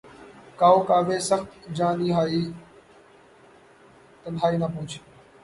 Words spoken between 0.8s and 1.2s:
کاوِ